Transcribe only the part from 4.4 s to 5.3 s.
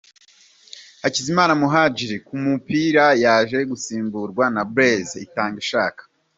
na Blaise